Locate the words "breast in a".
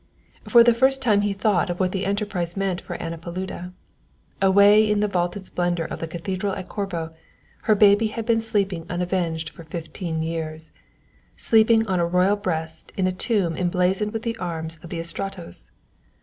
12.35-13.11